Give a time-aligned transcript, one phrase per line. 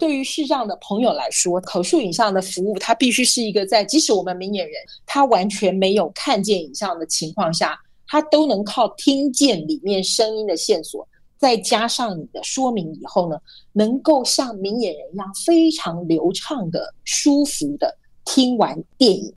[0.00, 7.78] 对于视障的朋友来说，口述影像的服务，它必须是一个在即使我们明眼人他完全没有看见影像的情况下，
[8.08, 11.06] 他都能靠听见里面声音的线索，
[11.38, 13.36] 再加上你的说明以后呢，
[13.74, 17.94] 能够像明眼人一样非常流畅的、舒服的
[18.24, 19.32] 听完电影。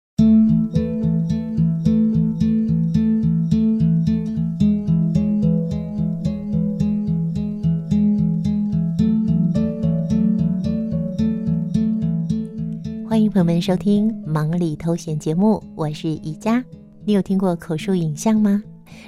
[13.14, 16.66] 欢迎朋友们收听《忙里偷闲》节目，我是宜家。
[17.06, 18.64] 你有听过口述影像吗？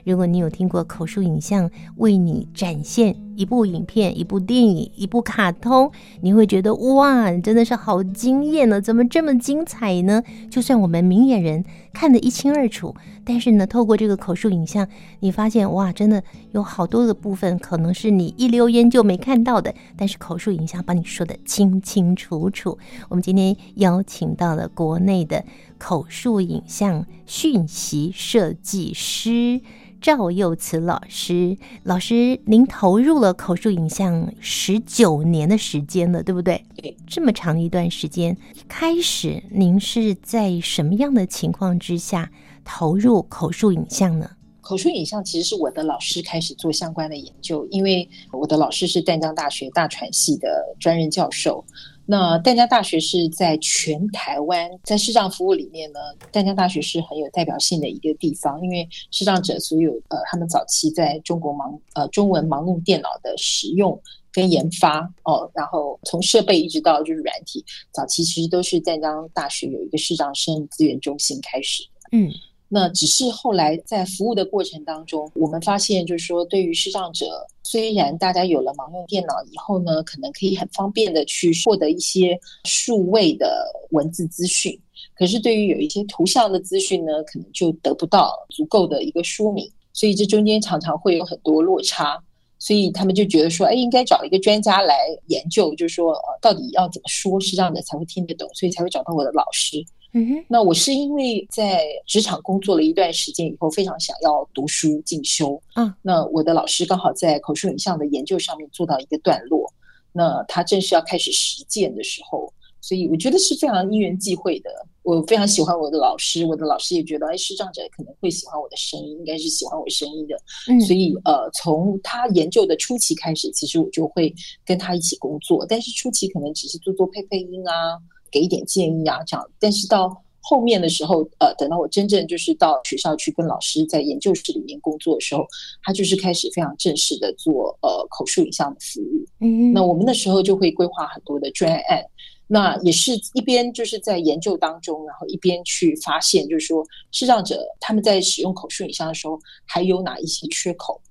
[0.06, 8.80] 如果你有听过口述影像为你展现一部影片、一部电影、一部卡通，你会觉得哇，真的是好惊艳呢！
[8.80, 10.24] 怎么这么精彩呢？
[10.50, 14.88] 就算我们明眼人看得一清二楚，但是呢，透过这个口述影像，
[15.20, 22.78] 你发现哇，真的有好多的部分可能是你一溜烟就没看到的，但是口述影像帮你说得清清楚楚。
[23.10, 25.44] 我们今天邀请到了国内的
[25.78, 29.62] 口述影像讯息设计师。
[30.02, 36.64] 赵又慈老师，老师，您投入了口述影像十九年的时间了，对不对？
[36.76, 42.32] 对，这么长一段时间，开始您是在什么样的情况之下
[42.64, 44.30] 投入口述影像呢？
[44.62, 51.64] 口述影像其实是我的老师开始做相关的研究，因为我的老师是淡江大学大传系的专任教授。
[52.06, 56.00] 那淡江大学是在全台湾在视障服务里面呢，
[56.32, 64.00] 淡江大学是很有代表性的一个地方，因为视障者所有呃，他们早期在中国盲呃中文盲弄电脑的使用
[64.32, 72.32] 跟研发哦，然后从设备一直到就是软体，早期其实都是淡江大学有一个视障生资源中心开始的，嗯。
[72.68, 84.80] 那只是后来在服务的过程当中，我们发现就是说，对于视障者，虽然大家有了盲用电脑以后呢，可能可以很方便的去获得一些数位的文字资讯，
[85.18, 92.22] 可是对于有一些图像的资讯呢，可能就得不到足够的一个说明，所以这中间常常会有很多落差，
[92.60, 94.96] 所以他们就觉得说，哎，应该找一个专家来
[95.28, 99.84] 研究，就是说，呃，到底要怎么说是这样的才会听得懂，所以才会找到我的老师。
[100.18, 105.62] 嗯哼，那我是因为在职场工作了一段时间以后，非常想要读书进修。
[105.76, 109.70] 嗯，那我的老师刚好在口述影像的研究上面做到一个段落，
[110.14, 114.70] 那他正是要开始实践的时候，所以我觉得是非常因缘际会的。
[115.04, 120.36] 我非常喜欢我的老师，我的老师也觉得，哎，视障者可能会喜欢我的声音，应该是喜欢我声音的。
[120.70, 124.34] 嗯，所以呃，从他研究的初期开始，其实我就会
[124.66, 128.00] 跟他一起工作，但是初期可能只是做做配配音啊。
[128.32, 129.50] 给一点建议啊，这样。
[129.60, 135.44] 但是到后面的时候，呃，等到我真正就是到学校去跟老师在研究室里面工作的时候，
[135.82, 139.26] 他就是开始非常正式的做呃口述影像的服务。
[139.40, 142.06] 嗯，那我们那时候就会规划很多的专案，
[142.46, 151.02] 那也是一边就是在研究当中，然后一边去发现，就是说视障者他们在使用口述影像的时候还有哪一些缺口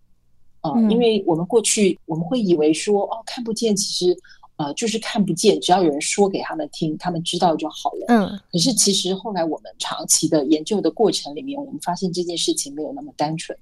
[0.61, 0.71] 啊？
[0.71, 4.17] 呃，嗯，因为我们过去我们会以为说哦，看不见，其实。
[4.57, 8.07] 呃，就是看不见，只要有人说给他们听，他们知道就好了。
[8.07, 8.41] 嗯。
[8.53, 13.59] 可是其实后来我们长期的研究的过程里面，我们发现这件事情没有那么单纯。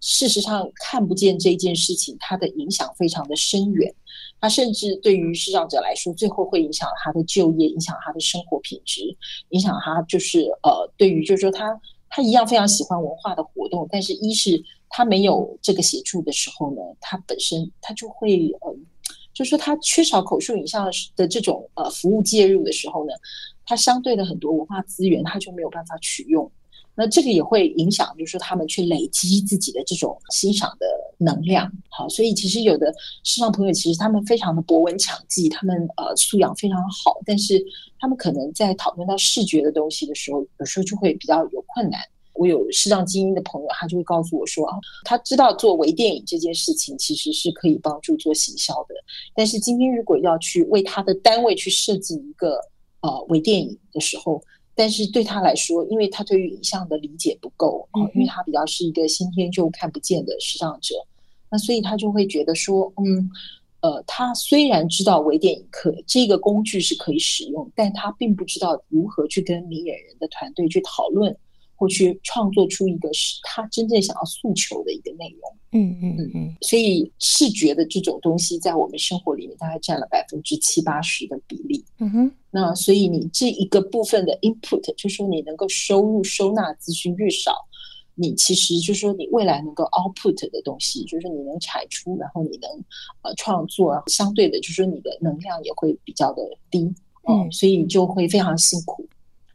[0.00, 3.92] 事实上，看不见这件事情，它的影响非常的深远。
[4.40, 9.02] 它甚至对于视障者来说，最后会影响他的就业，影响他的生活品质，
[9.48, 18.76] 影响他就是呃，对于就是说他他一样非常喜欢文化的活动，但是一是他没有这个协助的时候呢，他本身他就会呃。
[19.36, 23.12] 就是说，他缺少口述影像的这种呃服务介入的时候呢，
[23.66, 26.50] 他相对的很多文化资源他就没有办法取用，
[26.94, 30.86] 那这个也会影响，就是说他们去累积自己的这种欣赏的
[31.18, 31.70] 能量。
[31.90, 32.90] 好，所以其实有的
[33.24, 37.62] 视障朋友其实他们非常的博闻强记，他们呃素养非常好，但是
[37.98, 42.00] 他们可能在讨论到视觉的东西的时候，有时候就会比较有困难。
[42.38, 48.94] 我有视障精英的朋友，他就会告诉我说啊，他知道做微电影这件事情其实是可以帮助做行销的，
[49.34, 52.58] 但是今天如果要去为他的单位去设计一个
[53.00, 54.42] 呃微电影的时候，
[54.74, 60.94] 但是对他来说，因为他对于影像的理解不够啊，因为他比较是一个先天就看不见的视障者，
[61.50, 63.30] 那所以他就会觉得说，嗯，
[63.80, 71.34] 呃，他虽然知道微电影可这个工具是可以使用，但他并不知道如何去跟明眼人的团队去讨论。
[71.76, 87.52] 或去创作出一个是他真正想要诉求的一个内容，嗯嗯嗯嗯，所以视觉的这种东西在我们生活里面大概占了百分之七八十的比例，嗯哼，那所以你这一个部分的 input，就是说你能够收入收纳资讯越少，
[88.14, 92.70] 你其实就是说你未来能够 output 的东西，就是你能产出，然后你能
[93.22, 96.80] 呃创作，相对的，就是说你的能量也会比较的低，
[97.28, 99.06] 嗯，嗯，所以就会非常辛苦。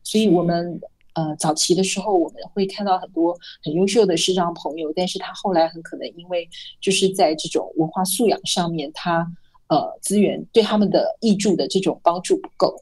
[0.03, 0.79] 所以我们
[1.13, 6.47] 呃早期的时候，我们会看到很多很优秀的视障朋友，但是他后来很可能因为
[6.79, 9.25] 就是在这种文化素养上面，他
[9.67, 12.75] 呃资源对他们的译著的这种帮助不够。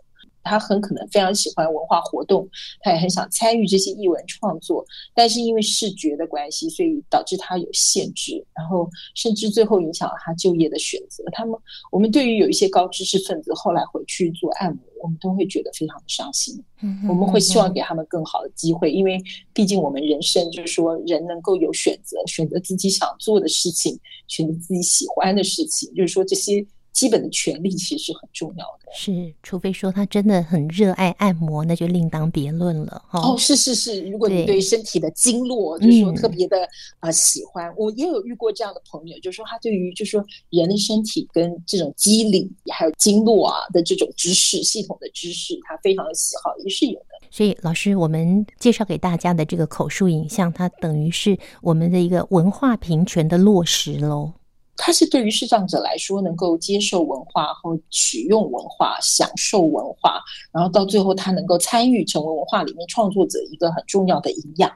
[0.44, 2.48] 他很可能非常喜欢文化活动，
[2.82, 11.24] 他也很想参与这些艺文创作，但是因为视觉的关系，所以导致他有限制，然后甚至最后影响了他就业的选择。
[11.32, 11.58] 他们，
[11.92, 16.62] 我们对于有一些高知识分子后来回去做按摩，我们都会觉得非常的伤心。
[16.82, 19.22] 嗯，我们会希望给他们更好的机会，因为
[19.54, 26.66] 毕竟我们人生就是说，人能够有选择，选择自己想做的事情，选择自己喜欢的事情，就是说这些。
[26.92, 33.02] 基本的权利其实是很重要的，是，除非说他真的很热爱按摩，那就另当别论了。
[33.12, 36.64] 哦，是是是，如果你对身体的经络就是说特别的
[37.00, 47.06] 啊、呃、喜欢，我也有遇过这样的朋友，就是说他对于就是说人的身体跟这种机理还有经络啊的这种知识系统的知识，他非常的喜好，也是有的。
[47.32, 54.34] 所以老师，我们介绍给大家的这个口述影像，它等于是我们的一个文化平权的落实喽。
[54.82, 60.22] 它是对于视障者来说，能够接受文化和取用文化、享受文化，
[60.54, 64.72] 然后到最后他能够参与成为文化里面创作者一个很重要的营养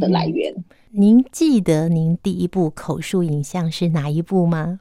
[0.00, 0.52] 的来源。
[0.56, 4.80] 嗯，您记得您第一部口述影像是哪一部吗？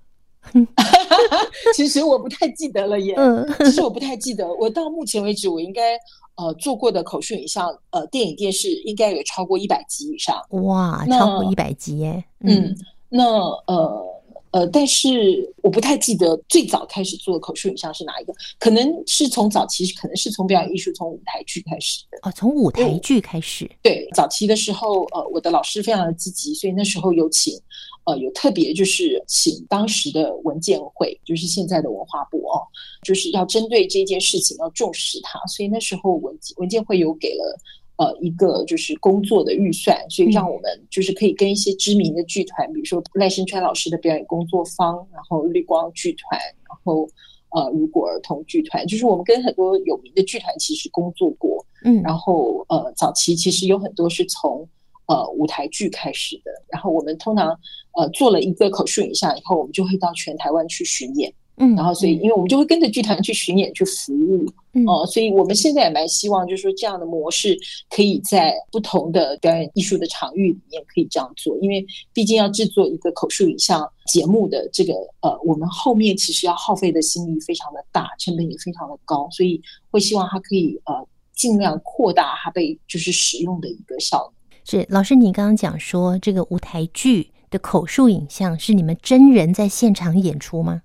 [1.75, 3.13] 其实我不太记得了耶。
[3.15, 4.51] 嗯，其实我不太记得。
[4.55, 5.95] 我到目前为止，我应该
[6.35, 10.35] 呃做过的口述影像，呃电影电视应该有超过一百集以上。
[10.63, 12.23] 哇，超过一百集耶。
[12.39, 12.77] 嗯，嗯，
[13.07, 13.23] 那
[13.67, 14.09] 呃。
[14.53, 22.19] 呃，但是我不太记得最早开始做口述影像是哪一个，可能是从早期，可能是从表演艺术，从舞台剧开始的。
[22.21, 23.67] 哦，从舞台剧开始。
[23.81, 27.59] 对，早期的时候，呃，我的老师非常的积极，所以那时候有请，
[28.05, 32.61] 呃，有特别就是请当时的文建会，就是现在的文化部哦，
[33.01, 37.59] 就是要针对这件事情要重视它，所以那时候文文建会有给了。
[37.97, 47.07] 呃，一个就是工作的预算，所以让我们就是可以跟一些知名的剧团，嗯、比如说赖声川老师的表演工作坊，然后绿光剧团，然后
[47.55, 54.67] 呃，如果儿童剧团，就是我们跟很多有名的剧团其实工作过，嗯，然后呃，早期其实有很多是从
[55.05, 57.49] 呃舞台剧开始的，然后我们通常
[57.95, 61.31] 呃做了一个口述影像以后，我们就会到全台湾去巡演。
[61.57, 67.55] 嗯，然后所以，因为我们就会跟着剧团去巡演、去服务，嗯，哦，所以我们现在也蛮希望，就是说这样的模式
[67.91, 79.61] 可以在不同的表演艺术的场域里面可以这样做，因为毕竟要制作一个口述影像节目的这个，呃，我们后面其实要耗费的心力非常的大，成本也非常的高，所以
[79.91, 84.33] 会希望它可以呃尽量扩大它被就是使用的一个效能。
[84.65, 90.81] 是老师，你刚刚讲说这个舞台剧的口述影像是你们真人在现场演出吗？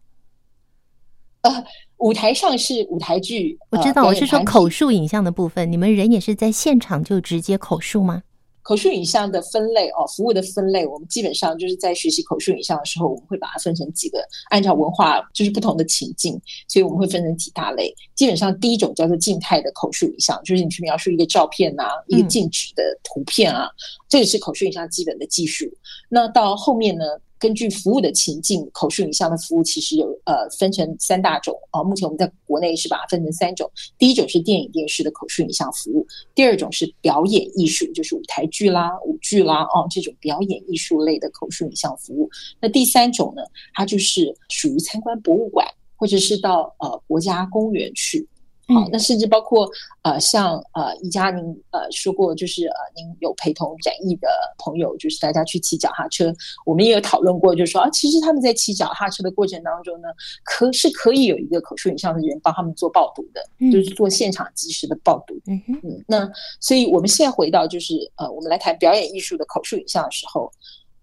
[1.42, 1.64] 呃，
[1.98, 8.22] 舞台上是舞台剧，我知道，我是说口述影像的部分，你们人也是在现场就直接口述吗？
[8.60, 14.18] 口述影像的分类哦，服务的分类，我们基本上就是在学习口述影像的时候，我们会把它分成几个，
[14.50, 17.94] 按照文化就是不同的情境，所以我们会分成几大类。
[18.14, 23.72] 基本上第一种叫做静态的口述影像，就是你去描述一个照片呐、啊，一个静止的图片啊，嗯、
[24.06, 25.64] 这个是口述影像基本的技术。
[26.10, 27.04] 那到后面呢？
[27.38, 31.82] 根据服务的情境，口述影像的服务其实有呃分成三大种啊。
[31.82, 33.70] 目前我们在国内是把它分成三种。
[33.96, 42.28] 第一种是电影电视的口述影像服务，第二种是表演艺术，就是舞台剧啦、舞剧啦哦这种表演艺术类的口述影像服务。
[42.60, 43.42] 那第三种呢，
[43.74, 45.66] 它就是属于参观博物馆
[45.96, 48.26] 或者是到呃国家公园去。
[48.74, 49.66] 好，那甚至包括
[50.02, 56.32] 呃，像呃，宜家您呃说过，就是呃，您有陪同展艺的朋友，就是大家去骑脚踏车，
[56.66, 60.08] 我们也有讨论过，就是说啊，其实他们在骑脚踏车的过程当中呢，
[60.44, 65.34] 可是可以有一个口述影像的人帮他们做报读的，嗯、就是做现场及时的报读。
[65.46, 70.52] 嗯哼嗯，那所以我们现在回到就是呃，我们来谈表演艺术的口述影像的时候。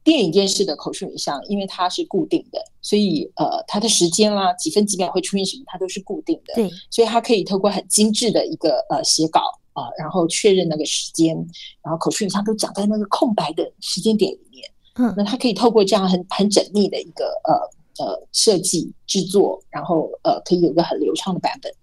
[0.05, 6.53] 电影电视的口述影像，因为它是固定的，所以呃，它的时间啦，几分几秒会出现什么，它都是固定的。
[6.53, 9.41] 对，所以它可以透过很精致的一个呃写稿
[9.73, 11.35] 啊、呃，然后确认那个时间，
[11.81, 14.71] 然后口述影像都讲在那个空白的时间点里面。
[14.97, 21.73] 嗯，那它可以透过这样很很缜密的一个呃呃设计制作，然后呃可以有一个很流畅的版本。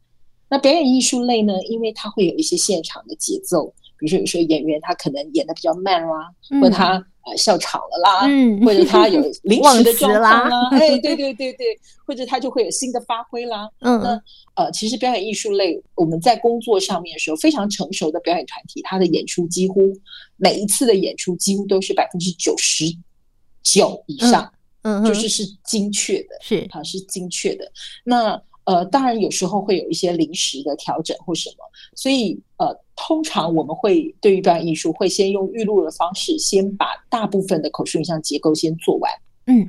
[0.49, 3.75] 那表演艺术类呢，因为它会有一些现场的节奏。
[3.99, 6.29] 比如说，有时候演员他可能演的比较慢啦，
[6.61, 11.67] 或者他呃笑场了啦，嗯，或者他有 临时的状况啦， 啦哎，对对对对，
[12.07, 13.69] 或者他就会有新的发挥啦。
[13.81, 14.23] 嗯，那
[14.55, 19.93] 呃，其实表演艺术类我们在工作上面的时候，非常成熟的表演团体，他的演出几乎
[20.37, 22.85] 每一次的演出几乎都是百分之九十
[23.63, 24.53] 九以上，
[24.83, 27.71] 嗯，就是是精确的，是它是精确的。
[28.05, 31.57] 那呃，当然有时候会有一些临时的调整或什么，
[31.97, 32.67] 所以呃，
[33.05, 39.13] 通常我们会对于表演艺术会先用预录的方式，先把大部分的口述影像结构先做完，
[39.47, 39.69] 嗯，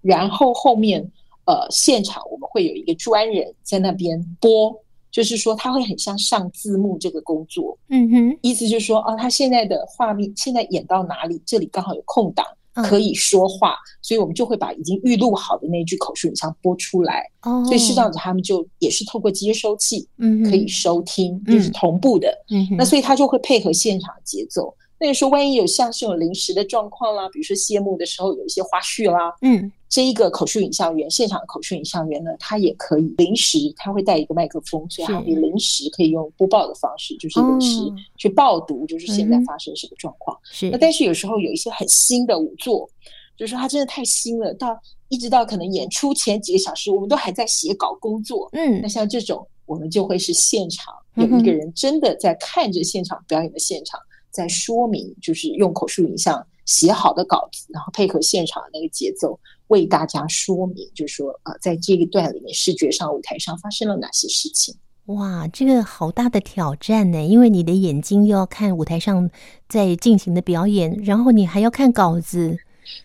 [0.00, 1.02] 然后后面
[1.46, 4.72] 呃现场我们会有一个专人在那边播，
[5.10, 12.46] 就是说他会很像上字幕这个工作，嗯哼，意思就是说啊，他现在的画面现在演到哪里，这里刚好有空档。
[12.74, 17.24] 可以说话，所以我们就会把已经预录好的那句口述影像播出来。
[17.42, 22.28] 哦，所以视障者他们就也是透过接收器，嗯，可以收听，就是同步的。
[22.50, 24.74] 嗯，那所以他就会配合现场节奏。
[25.00, 29.72] 那你说万一有像是有临时的状况啦，比如说谢幕的时候有一些花絮啦，嗯。
[29.88, 40.38] 这一个口述影像员，现场的口述影像员呢，他也可以临时，他会带一个麦克风，所以他可以临时可以用播报的方式，就是临时去报读，就是现在发生什么状况。
[40.44, 40.70] 是、嗯。
[40.70, 42.88] 那但是有时候有一些很新的舞作，
[43.36, 48.48] 就是说他真的太新了，到一直到可能演出前几个小时，我们都还在写稿工作。
[48.52, 48.80] 嗯。
[48.80, 53.98] 那像这种，我们就会是现场有一个人真的在看着现场表演的现场，
[54.30, 59.38] 在说明，就是用口述影像写好的稿子，然后配合现场的那个节奏。
[59.68, 64.74] 为大家说明，就是说，呃，在这一段里面，视觉上、舞台上发生了哪些事情？
[65.06, 67.22] 哇，这个好大的挑战呢！
[67.22, 69.30] 因为你的眼睛又要看舞台上
[69.68, 72.58] 在进行的表演，然后你还要看稿子。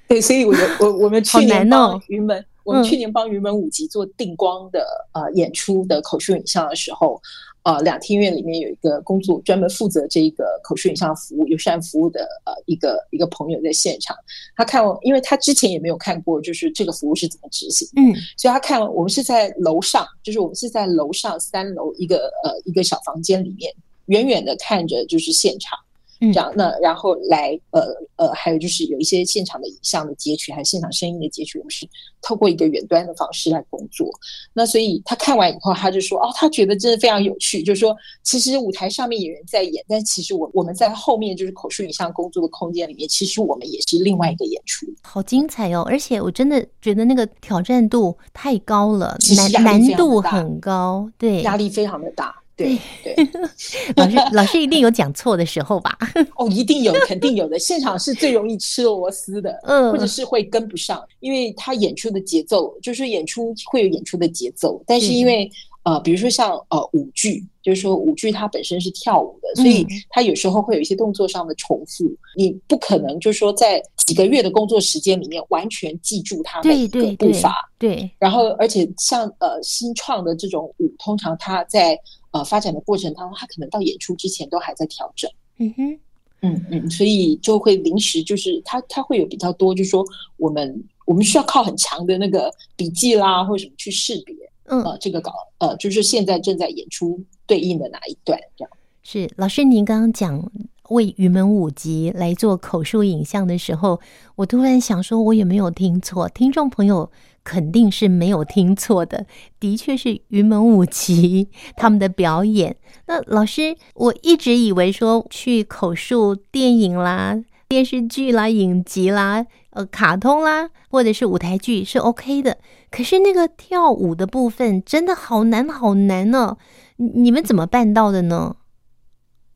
[0.07, 7.21] 对，所以我我我们 去年帮云门，哦、我们去年帮云门舞集做定光的、嗯、呃演出的口述影像的时候。
[7.65, 14.15] 呃，两厅院里面有一个工作专门负责这一个口述影像服务、友善服务的呃一个一个朋友在现场，
[14.55, 23.73] 他看完，因为他之前也没有看过，就是这个服务是怎么执行，嗯，所以他看完，我们是在楼上，就是我们是在楼上三楼一个呃一个小房间里面，
[24.05, 25.75] 远远的看着就是现场。
[26.19, 27.81] 这样，那然后来，呃
[28.15, 31.87] 呃，还有就是有一些现场的影像的截取，还有现场声音的截取，我们是
[32.21, 34.09] 透过一个远端的方式来工作。
[34.53, 44.85] 那所以他看完以后，他就说：“哦，他觉得真的非常有趣。”就是说，其实舞台上面有人在演，但其实我我们在后面就是口述影像工作的空间里面，其实我们也是另外一个演出。
[45.03, 45.83] 好精彩哦！
[45.85, 52.33] 而且我真的觉得那个挑战度太高了，难难度很高，对，压力非常的大。
[52.55, 53.15] 对对，
[53.97, 55.97] 老师老师一定有讲错的时候吧？
[56.37, 57.59] 哦，一定有，肯定有的。
[57.59, 65.49] 现场是最容易吃螺丝的，嗯，或者是会跟不上，因为他演出的节奏就是演出会有演出的节奏，但是因为
[65.83, 81.95] 呃，比如说像呃舞剧，就是说舞剧它本身是跳舞的，所以它有时候会有一些动作上的重复，嗯、你不可能就是说在几个月的工作时间里面完全记住他每一个步伐，对，对，对，然后而且像呃新创的这种舞，通常它在
[82.35, 85.31] 呃，发展的过程当中，他可能到演出之前都还在调整。
[85.57, 85.99] 嗯哼，
[86.41, 94.35] 嗯嗯，所以就会临时就是他他会有比较多，就是说我们我们需要靠很强的那个笔记啦，或者什么去识别。
[94.65, 98.71] 嗯，呃，这个稿呃，就是现在正在演出对应的哪一段这样。
[99.01, 100.51] 是老师，您刚刚讲
[100.89, 103.99] 为云门舞集来做口述影像的时候，
[104.35, 106.29] 我突然想说，我有没有听错？
[106.29, 107.11] 听众朋友。
[107.47, 109.27] 肯定是没有听错的，
[109.59, 112.75] 的确是云门舞集他们的表演。
[113.05, 117.37] 那老师，我一直以为说去口述电影啦、
[117.67, 122.57] 电视剧啦、影集啦、呃、卡通啦，或者是舞台剧是 OK 的。
[122.89, 126.57] 可是那个跳舞的部分真的好难好难呢，
[126.97, 128.55] 你们怎么办到的呢？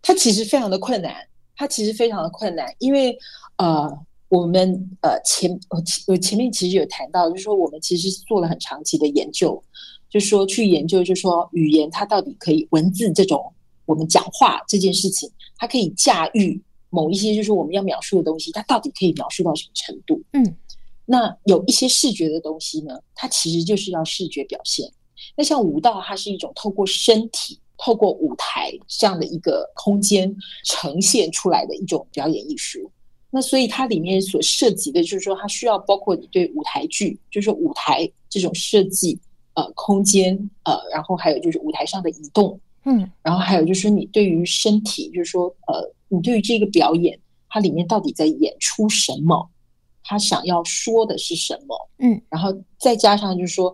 [0.01, 1.15] 它其实非常的困难，
[1.55, 3.17] 它其实非常的困难，因为
[3.57, 4.05] 呃。
[4.31, 9.59] 我们呃前我我前面其实有谈到，就是说我们其实做了很长期的研究，
[10.07, 13.51] 就是说去研究，就是说语言它到底可以文字这种
[13.87, 15.27] 我们讲话这件事情，
[15.57, 20.21] 它可以驾驭某一些就是我们要描述的东西，它到底可以描述到什么程度？
[20.33, 20.55] 嗯，
[21.05, 24.87] 那有一些视觉的东西呢，它其实就是要视觉表现。
[25.35, 32.91] 那像舞蹈，它是一种透过身体、透过舞台这样的一个空间呈现出来的一种表演艺术。
[33.31, 39.19] 那所以它里面所涉及的，就是说它需要包括你对舞台剧，就是舞台这种设计，
[39.53, 49.47] 呃，空间，呃，然后还有就是舞台上的移动，嗯，然后还有就是说你对于身体，就是说，呃，你对于这个表演，它里面到底在演出什么，
[50.03, 53.71] 他想要说的是什么，嗯，然后再加上就是说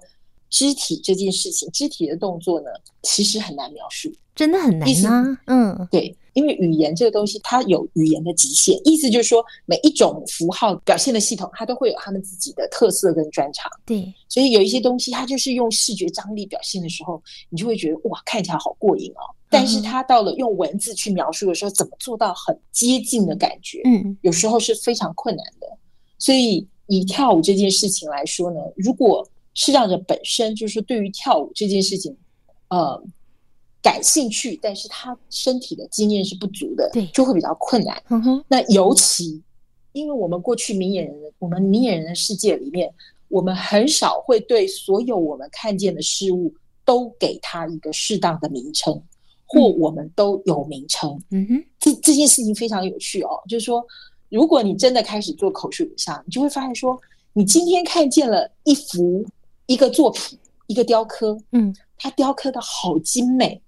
[0.50, 2.68] 肢体这件事情，肢体的动作呢，
[3.04, 6.16] 其实很难描述，真的很难啊，嗯，对。
[6.36, 13.72] 因为语言这个东西它有语言的极限，意思就是说每一种符号表现的系统，它都会有他们自己的特色跟专长。
[13.86, 19.24] 对，所以有一些东西它就是用视觉张力表现的时候，你就会觉得哇，看起来好过瘾哦。
[19.50, 23.80] 但是它到了用文字去描述的时候，怎么做到很接近的感觉？
[23.86, 25.68] 嗯，有时候是非常困难的。
[26.20, 29.26] 所以以跳舞这件事情来说呢，如果
[29.56, 32.16] 视障者本身就是对于跳舞这件事情，
[32.68, 33.02] 呃，
[33.82, 38.04] 感兴趣，但是他身体的经验是不足的，对，就会比较困难。
[38.10, 39.42] 嗯哼，那尤其
[39.94, 42.94] 因为我们过去明眼人，我们明眼人的世界里面，
[43.30, 49.02] 我们很少会对所有我们看见的事物都给他一个适当的名称，
[49.46, 51.18] 或我们都有名称。
[51.32, 53.82] 嗯哼，这这件事情非常有趣哦，就是说，
[54.28, 57.00] 如果你真的开始做口述影像，你就会发现说，
[57.32, 59.26] 你今天看见了一幅。
[59.68, 63.62] 一个作品，一个雕刻，嗯，它雕刻的好精美，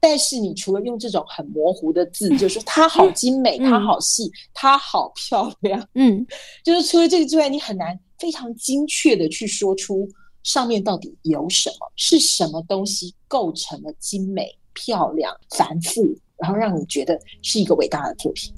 [0.00, 6.26] 但是你除了用这种很模糊的字，就是说它好精美，它好细，它好漂亮，嗯，
[6.64, 10.08] 就是除了这个之外，你很难非常精确的去说出
[10.42, 16.02] 上面到底有什么，是什么东西构成了精美、漂亮、繁复，
[16.36, 18.52] 然后让你觉得是一个伟大的作品。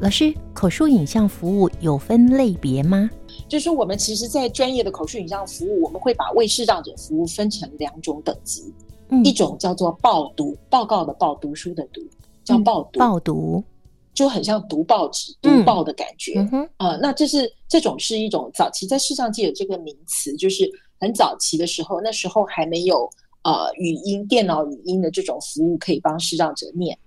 [0.00, 3.10] 老师，口述影像服务有分类别吗？
[3.46, 8.72] 就是说我们其实，在专业的口述影像服务，我们会把为视障者服务分成两种等级，
[9.10, 12.00] 嗯、一种叫做报读，报告的报，读书的读，
[12.42, 12.98] 叫报读。
[12.98, 13.62] 嗯、报读
[14.14, 16.48] 就很像读报纸、读报的感觉。
[16.50, 20.66] 嗯，呃，那这是这种是一种早期在视障界有这个名词，就是
[20.98, 23.06] 很早期的时候，那时候还没有
[23.42, 26.98] 呃语音、电脑语音的这种服务可以帮视障者念。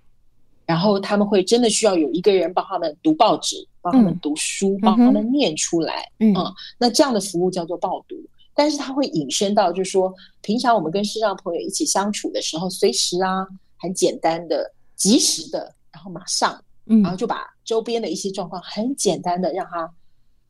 [0.65, 6.10] 然后他们会真的需要有一个人帮他们读报纸，帮他们读书，嗯、帮他们念出来。
[6.20, 8.15] 嗯，嗯，那这样的服务叫做报读。
[8.55, 19.91] 但是它会引申到，就是说，平常我们跟视障朋友一起相处的时候，随时啊，很简单的、及时的，然后马上，嗯然后就把周边的一些状况很简单的让他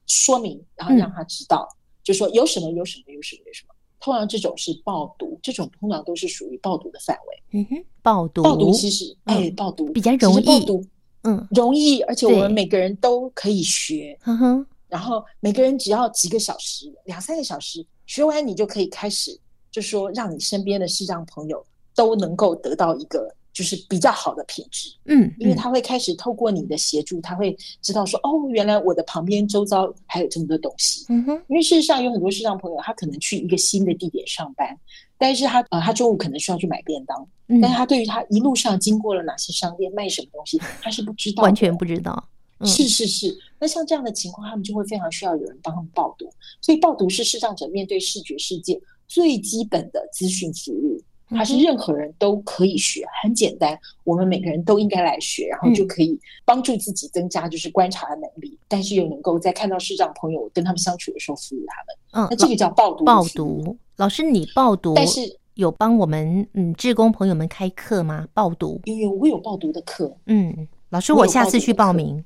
[0.05, 3.73] 说明，然后让他知道，嗯、就说有什么有什么有什么有什么。
[4.03, 7.59] 通常这种是报读，这种通常都是属于报读的范围。
[7.59, 10.85] 嗯哼，报读，报读其实，哎，报读比较容易，暴毒，
[11.21, 14.19] 嗯，容易，而且我们每个人都可以学。
[14.25, 19.39] 嗯哼，然后每个人只要几个小时，两三个小时学完，你就可以开始，
[19.71, 21.65] 就说让你身边的视障朋友
[21.95, 23.33] 都能够得到一个。
[23.53, 31.41] 就是比较好的品质，嗯，因为他会开始透过你的协助，他会知道说，哦，原来我的旁边周遭还有这么多东西，嗯哼。
[31.47, 34.75] 因为事实上有很多视障朋友，他可能去一个新的地点上班，
[35.19, 42.27] 但是他呃，他中午可能需要去买便当，嗯，但是他对于他一路上经过了哪些商店卖什么东西，他是不知道，完全不知道。
[42.59, 46.27] 嗯，是是是，那像这样的情况，他们就会非常需要有人帮他们报读，
[46.59, 50.99] 所以报读是视障者面对视觉世界最基本的资讯服务。
[51.33, 62.25] 它是任何人都可以学，很简单，我们每个人都应该来学，然后就可以帮助自己增加就是观察的能力，嗯、但是又能够在看到视障朋友跟他们相处的时候服务他们。
[62.25, 63.03] 嗯，那这个叫报读。
[63.03, 68.27] 报读，老师你报读，但是有帮我们嗯志工朋友们开课吗？
[68.33, 70.15] 报读有有，我有报读的课。
[70.27, 72.23] 嗯，老师我下次去报名。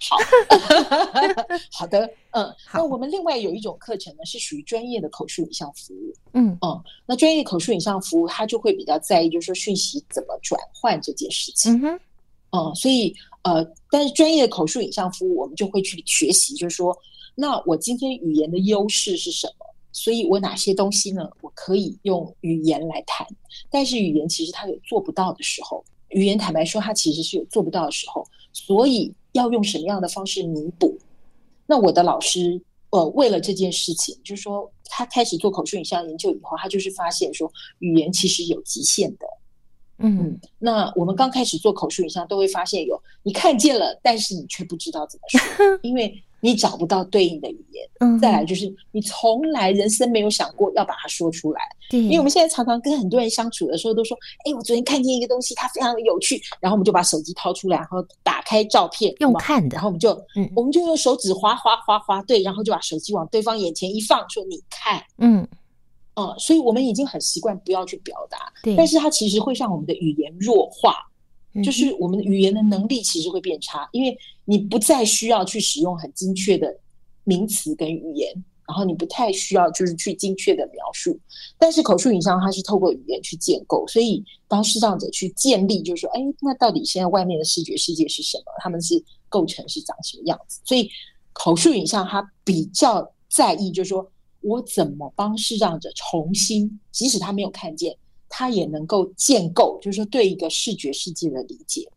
[0.00, 0.16] 好，
[1.72, 12.00] 好的，嗯，那我们另外有一种课程呢，是属于专业的口述影像服务，嗯嗯，那专业口述影像服务，它就会比较在意，就是说讯息怎么转换这件事情，嗯哼，
[12.50, 16.96] 嗯，所以呃，但是专业的口述影像服务，我们就会去学习，就是说，
[17.34, 19.66] 那我今天语言的优势是什么？
[19.92, 21.30] 所以我哪些东西呢？
[21.40, 23.26] 我可以用语言来谈，
[23.70, 29.14] 但是语言其实它有做不到的时候，语言坦白说，它其实是有做不到的时候，所以。
[29.34, 30.98] 要用什么样的方式弥补？
[31.66, 39.26] 那我的老师，呃，为了这件事情，就是说，他开始做口述影像研究以后，他就是发现说，语言其实有极限的。
[39.98, 46.22] 嗯，嗯，那我们刚开始做口述影像，都会发现有你看见了，但是你却不知道怎么说， 因为。
[46.44, 65.48] 你找不到对应的语言，嗯，再来就是你从来人生没有想过要把它说出来，对，因为我们现在常常跟很多人相处的时候都说，哎，我昨天看见一个东西，它非常的有趣，然后我们就把手机掏出来，然后打开照片用看的，然后我们就，嗯，我们就用手指滑滑滑滑，对，然后就把手机往对方眼前一放，说你看，嗯，
[66.16, 70.96] 嗯，所以我们已经很习惯不要去表达，对，但是它其实会让我们的语言弱化。
[71.62, 76.76] 就是我们的语言的能力其实会变差，因为你不再需要去使用很精确的
[77.24, 78.32] 名词跟语言，
[78.66, 81.18] 然后你不太需要就是去精确的描述。
[81.58, 88.44] 但是口述影像它是透过语言去建构，所以帮视障者去建立，就是说，哎，那到底现在外面的视觉世界是什么？
[88.58, 90.60] 他们是构成是长什么样子？
[90.64, 90.90] 所以
[91.32, 97.96] 口述影像它比较在意，就是说我怎么帮视障者重新，即使他没有看见，
[98.28, 101.88] 他也能够建构，就是说对一个视觉世界的理解。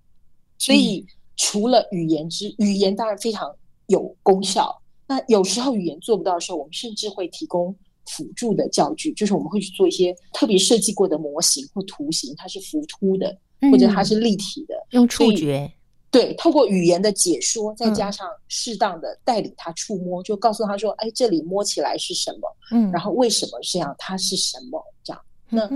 [0.57, 3.53] 所以除了语言之语言，当然非常
[3.87, 4.81] 有功效。
[5.07, 7.73] 那有时候语言做不到的时候，我们甚至会提供
[8.07, 13.37] 辅助的教具，就是我们会去做一些特别设计过的模型或图形，它是浮凸的，
[13.71, 15.71] 或者它是立体的，嗯、用触觉。
[16.09, 22.57] 对，透过语言的解说，再加上适当的带领他触摸，嗯、就告诉他说：“哎，这里摸起来是什么？
[22.71, 23.93] 嗯，然后为什么这样？
[23.99, 24.81] 它是什么？
[25.03, 25.69] 这样，那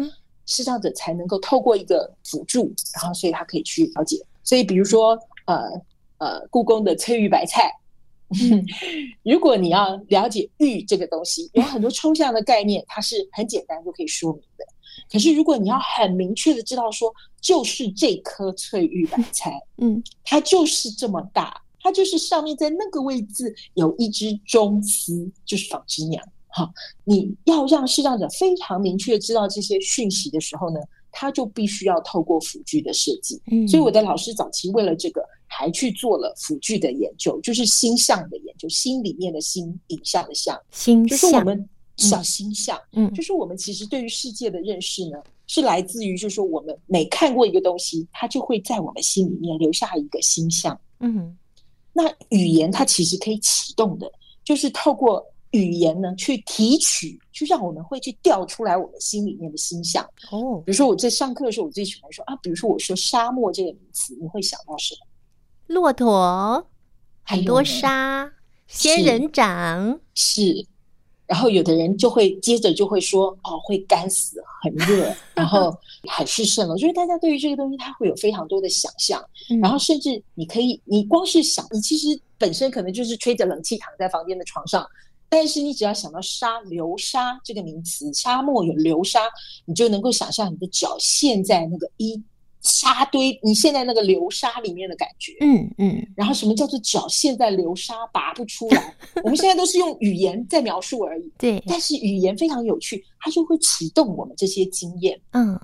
[0.53, 4.17] 视障者才能够透过一个辅助，然后所以他可以去了解。
[4.43, 5.63] 所以，比如说，呃
[6.17, 7.71] 呃，故宫的翠玉白菜。
[9.23, 14.65] ”如果你要了解“玉”这个东西，有很多抽象的概念，它是很简单就可以说明的。
[15.09, 26.21] 可是，如果你要很明确的知道说，就是这颗翠玉白菜，嗯，它就是这么大，它就是上面在那个位置有一只中丝，就是纺织娘。
[26.51, 26.69] 哈，
[27.03, 30.79] 你要让视障者非常明确知道这些讯息的时候呢，
[31.11, 33.41] 他就必须要透过辅具的设计。
[33.51, 35.21] 嗯，所以我的老师早期为了这个。
[35.53, 51.37] 还去做了辅具的研究，就是心象的研究，心里面的心，影像的像，心就是我们小心象，嗯，就是我们其实对于世界的认识呢，是来自于就是说我们每看过一个东西，它就会在我们心里面留下一个心象，嗯，
[51.91, 54.09] 那语言它其实可以启动的，
[54.45, 60.03] 就是透过语言呢去提取，就让我们会去调出来我们心里面的心象。
[60.31, 65.07] 哦，比如说我在上课的时候，我最喜欢说啊，比如说我说沙漠这个名词，你会想到什么？
[65.67, 66.67] 骆驼，
[67.23, 68.31] 很多沙，
[68.67, 70.65] 仙人掌是，是，
[71.27, 75.73] 然后有的人就会接着就会说哦，会干死，很热，然后
[76.07, 76.75] 海市蜃楼。
[76.79, 84.85] 就是大家对于这个东西，他会有非常多的想象，嗯、然后甚至你可以，你光是想，你其实本身可能就是吹着冷气躺在房间的床上，
[85.31, 89.21] 但是你只要想到沙流沙这个名词，沙漠有流沙，
[89.65, 92.21] 你就能够想象你的脚陷在那个一。
[92.63, 98.95] 沙堆，你陷在那个流沙里面的感觉，嗯嗯，然后什么叫做脚陷在流沙拔不出来？
[99.23, 101.59] 我们现在都是用语言在描述而已，对。
[101.65, 105.59] 但是语言非常有趣，它就会启动我们这些经验，嗯。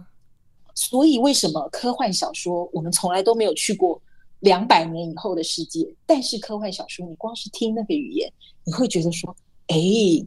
[0.73, 4.01] 所以为什么科幻小说我们从来都没有去过
[4.39, 5.87] 两百年以后的世界？
[6.07, 8.27] 但是科幻小说，你光是听那个语言，
[8.63, 9.35] 你会觉得说。
[9.67, 9.77] 哎，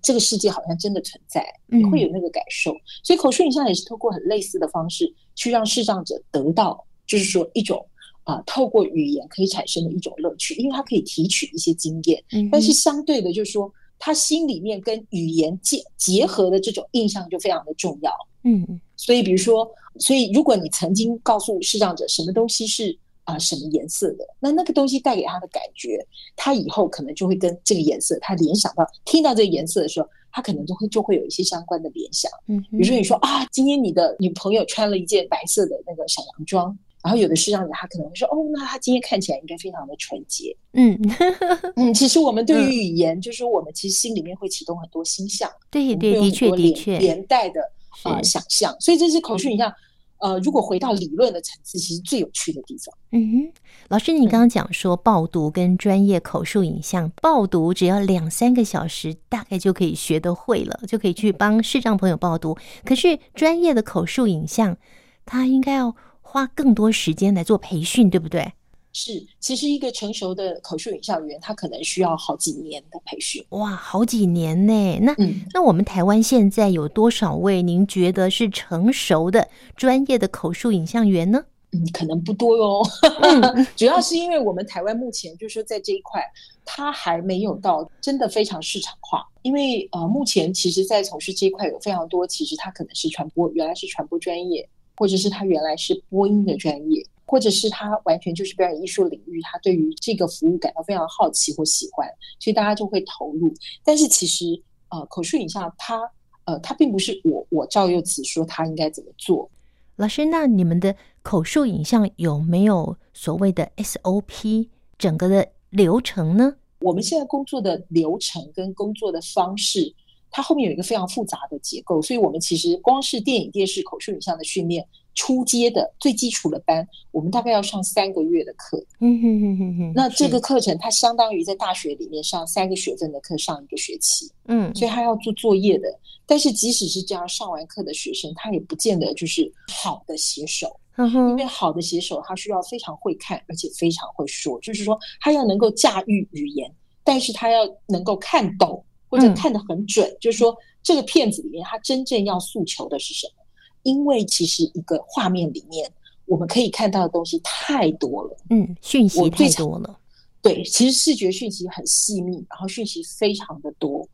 [0.03, 2.73] 这个世界好像真的存在，你会有那个感受。
[2.73, 7.85] 嗯、所以口述影像也是透过很类似的方式去让视障者得到，就是说一种
[8.25, 12.23] 啊、呃，透过语言可以产生的一种乐趣，因为他可以提取一些经验。
[12.33, 18.13] 嗯、但是相对的，就是说他心里面跟语言结结合的这种印象就非常的重要。
[18.45, 19.67] 嗯，所以比如说，
[19.99, 22.99] 所以如果你曾经告诉视障者什么东西是。
[23.31, 24.27] 啊，什么颜色的？
[24.39, 26.05] 那那个东西带给他的感觉，
[26.37, 32.31] 他以后可能就会跟这个颜色，他联想到听到这个颜色的时候，他可能就会就会有一些相关的联想。
[32.49, 40.57] 嗯，比如说你说啊，今天你的女朋友穿了一件白色的那个小洋装，然后有的是让你他可能会说，哦，那他今天看起来应该非常的纯洁。
[40.73, 40.99] 嗯
[41.77, 47.61] 嗯，其实我们对于语言，嗯、就是我们其实心里面会启动很多心象，对对，的确的确连带的
[48.05, 49.73] 啊、呃、想象，所以这是口述影像。
[50.21, 52.95] 呃，如果回到理论的层次，其实最有趣的地方。
[53.13, 53.53] 嗯哼，
[53.89, 62.57] 老师，你刚刚讲说报读跟专业口述影像报读只要两三个小时，大概就可以学得会了，就可以去帮视障朋友报读。
[62.85, 64.77] 可是专业的口述影像，
[65.25, 68.53] 他应该要花更多时间来做培训，对不对？
[68.93, 73.45] 是，其实一个成熟的口述影像员，他可能需要好几年的培训。
[73.51, 74.99] 哇，好几年呢？
[75.03, 77.63] 那、嗯、那我们台湾现在有多少位？
[77.63, 81.45] 您觉得是成熟的专业的口述影像员呢？
[81.73, 82.83] 嗯，可能不多哟。
[83.77, 86.21] 主要是因为我们台湾目前就是说在这一块，
[86.65, 89.25] 它还没有到真的非常市场化。
[89.43, 97.07] 因为呃，目前其实，在从事这一块有非常多，其实他可能是传播，原来是传播专业，或者是他原来是播音的专业。
[97.31, 102.05] 或者是他完全就是表演艺术领域，他对于这个服务感到非常好奇或喜欢，
[102.41, 103.55] 所以大家就会投入。
[103.85, 106.01] 但是其实，呃，口述影像它，
[106.45, 109.49] 呃，它并不是我我照又慈说他应该怎么做。
[109.95, 116.57] 老师，那你们的口述影像有没有所谓的 SOP 整个的流程呢？
[116.81, 119.95] 我们现在工作的流程跟工作的方式，
[120.33, 124.85] 它后面有一个非常复杂的结构，所以我们其实光是电影、电视口述影像的训练。
[125.15, 128.83] 初阶的最基础的班，我们大概要上三个月的课。
[129.01, 129.93] 嗯哼哼哼哼。
[129.95, 134.31] 那这个课程它相当于在大学里面上三个学分的课，上一个学期。
[134.47, 135.89] 嗯，所以他要做作业的。
[136.27, 140.79] 但是即使是这样上完课的学生，他也不见得就是好的写手。
[140.97, 141.31] 嗯哼。
[141.31, 153.40] 因为好的写手，他需要非常会看，而且非常会说，就是说他要能够驾驭语言，但是他要能够看懂或者看得很准，嗯、就是说这个片子里面他真正要诉求的是什么？
[153.83, 155.91] 因为其实一个画面里面
[156.27, 159.99] 我们可以看到的东西太多了，嗯，讯息太多了。
[160.43, 164.09] 对，其实视觉讯息很细密，然后讯息非常的多。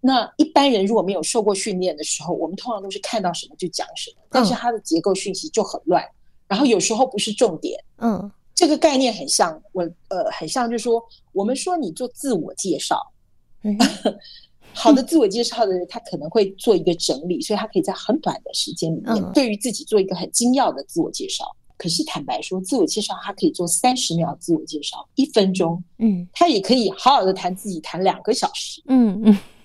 [0.00, 6.04] 那一般人如果没有受过训练的时候，我们通常都是看到什么就讲什么，但是它的结构讯息就很乱，
[6.46, 7.82] 然后有时候不是重点。
[7.98, 13.00] 嗯，这个概念很像我呃，很像就是说，我们说你做自我介绍，
[13.62, 13.76] 嗯、
[14.74, 21.44] 好的自我介绍的人，他可能会做一个整理，所以他可以在很短的时间里面，对于自己做一个很精要的自我介绍。
[21.76, 29.20] 可是坦白说，自我介绍他可以做三十秒自我介绍，一分钟，嗯，他也可以好好的谈自己，谈两个小时，嗯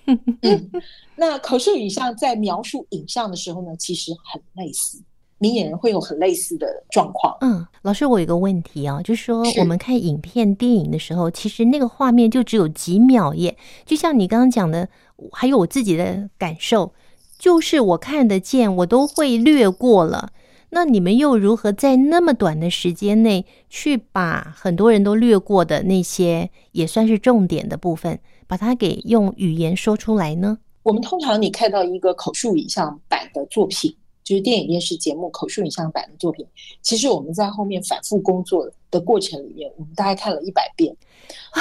[0.06, 0.70] 嗯嗯。
[1.16, 5.00] 那口述影像在描述影像的时候呢，其实很类似，
[5.40, 7.36] 明眼人会有很类似的状况。
[7.40, 14.88] 嗯，老师，我有一个问题啊，就是说我们看影片、电影的时候，其实那个画面就只有几秒耶，就像你刚刚讲的，
[15.32, 16.92] 还有我自己的感受，
[17.38, 20.30] 就是我看得见，我都会略过了。
[20.72, 30.58] 那你们又如何在那么短的时间内去把很多人都略过的那些也算是重点的部分，把它给用语言说出来呢？
[30.84, 33.94] 我们通常你看到一个口述影像版的作品，
[34.30, 36.46] 就是电影电视节目口述影像版的作品，
[36.82, 40.96] 其实我们在后面反复工作的过程里面，我们大概看了一百遍，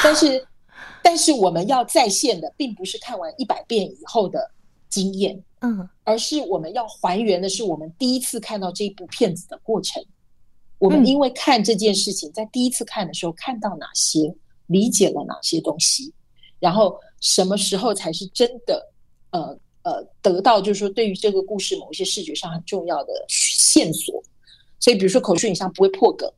[0.04, 0.48] 但是
[1.02, 4.52] 但是我们要再现的，并不是看完一百遍以后的
[4.88, 5.44] 经验。
[5.62, 10.06] 嗯，而是我们要还原的是我们第一次看到这部片子的过程。
[10.78, 14.32] 我们因为看这件事情，在第一次看的时候看到哪些，
[14.68, 16.14] 理解了哪些东西，
[16.60, 18.92] 然后什么时候才是真的，
[19.32, 24.22] 呃呃，得到就是说对于这个故事某一些视觉上很重要的线索。
[24.80, 26.32] 所以，比如说口述影像不会破梗。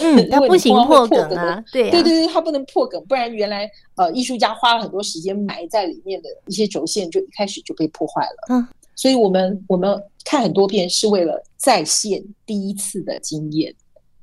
[0.00, 8.36] 嗯， 它不行破梗啊，对对对对，它不能破梗，不然原来呃艺术家花了很多时间埋在里面的一些轴线，就一开始就被破坏了。
[8.50, 13.74] 嗯，所以我们我们看很多片是为了再现第一次的经验，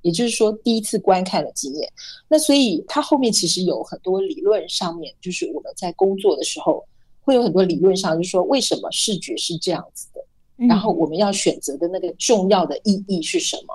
[0.01, 1.89] 也就是说第一次观看的经验。
[2.27, 6.85] 那所以它后面其实有很多理论上面，就是我们在工作的时候
[7.23, 10.21] 会有很多理论上，就是说为什么视觉是这样子的，
[10.67, 13.73] 然后我们要选择的那个重要的意义是什么？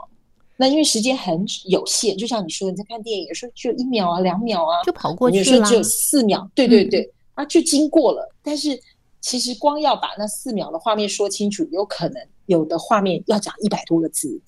[0.60, 5.44] 那因为时间很有限，就像你说，你在看电影，有时候只有一秒啊、两秒啊，就跑过去了。
[5.44, 8.28] 有时候只有四秒，对对对，嗯、啊，就经过了。
[8.42, 8.78] 但是
[9.20, 14.40] 其实光要把那四秒的画面说清楚，有可能有的画面要讲一百多个字。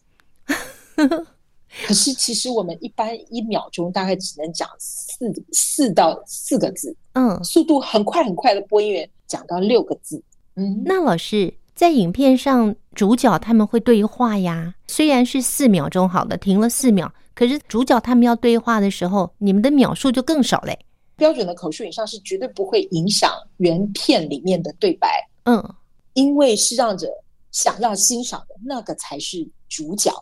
[1.87, 10.23] 可是其实我们一般一秒钟大概只能讲四四到四个字，嗯，速度很快很快的播音员讲到六个字。
[10.57, 11.55] 嗯，那老师。
[11.73, 14.75] 在影片上，主角他们会对话呀。
[14.87, 20.79] 虽然是四秒钟，好的，停了四秒，可是主角他们要对话的时候，你们的秒数就更少嘞。
[21.17, 25.75] 标准的口述影像是绝对不会影响原片里面的对白，嗯，
[26.13, 27.09] 因为是让着
[27.51, 30.13] 想要欣赏的那个才是主角，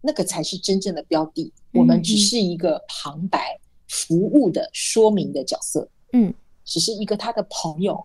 [0.00, 1.52] 那个才是真正的标的。
[1.72, 6.32] 我们只是一个旁白、服务的说明的角色，嗯，
[6.64, 8.04] 只是一个他的朋友。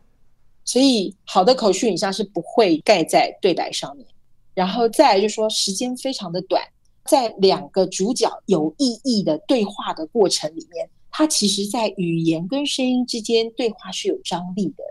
[0.63, 4.05] 所以，好的口述影像是不会盖在对白上面。
[4.53, 6.61] 然后再来就说，时间非常的短，
[7.05, 14.83] 在两个主角有意义的对话的过程里面，它其实在语言跟声音之间对话是有张力的。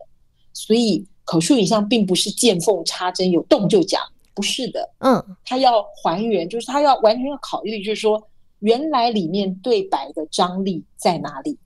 [0.53, 4.03] 所以，口述影像并不是见缝插针，有动就讲，
[4.35, 4.89] 不是的。
[4.99, 8.23] 嗯，他要还原，就是他要完全要考虑，就是说
[8.61, 11.59] 原来里面对白的张力在哪里，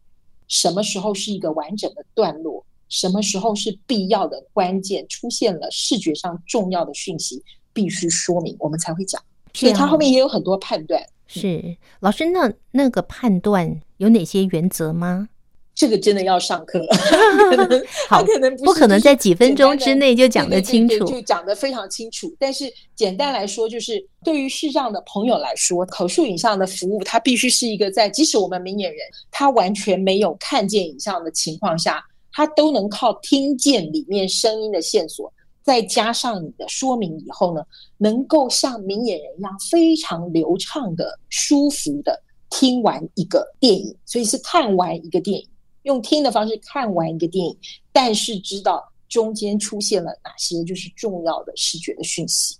[0.48, 2.64] 什么时候是一个完整的段落。
[2.90, 9.20] 什么时候是必要的关键出现了视觉上重要的讯息，必须说明，我们才会讲。
[9.52, 11.02] 所以他后面也有很多判断。
[11.26, 15.28] 是、嗯、老师，那那个判断有哪些原则吗？
[15.74, 16.86] 这个真的要上课。
[18.08, 22.34] 好，可能不可能在几分钟之内就讲得清楚，就讲得非常清楚。
[22.38, 32.02] 但是简单来说，就是对于视障的朋友来说，口述影像的服务，它必须是一个在即使我们明眼人他完全没有看见影像的情况下。
[32.36, 35.32] 他都能靠听见里面声音的线索，
[35.62, 37.62] 再加上你的说明以后呢，
[37.96, 43.96] 能够像明眼人一样非常流畅的、舒服的听完一个电影。
[44.04, 45.48] 所以是看完一个电影，
[45.84, 47.56] 用听的方式看完一个电影，
[47.92, 52.56] 但是知道中间出现了哪些就是重要的视觉的讯息，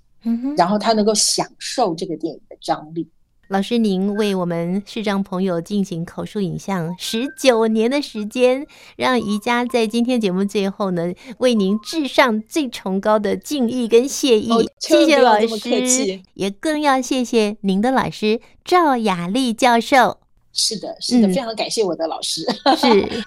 [0.56, 3.06] 然后他能够享受这个电影的张力。
[3.48, 14.50] 老师，您为我们视障朋友进行口述影像十九年的时间，让宜家在今天节目最后呢，为您致上最崇高的敬意跟谢意。
[14.50, 20.23] 哦、谢谢老师，也更要谢谢您的老师赵雅丽教授。
[20.54, 22.42] 是的，是的，嗯、非常感谢我的老师。
[22.78, 23.24] 是。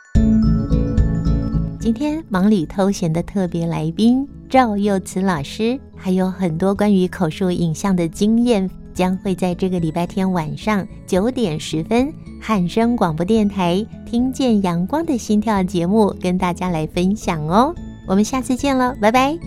[1.80, 12.12] 今天忙里偷闲的特别来宾赵又慈老师，还有很多关于口述影像的经验，将会在这个礼拜天晚上九点十分
[12.42, 17.74] 汉声广播电台听见阳光的心跳节目跟大家来分享哦。
[18.06, 19.38] 我们下次见了，拜拜。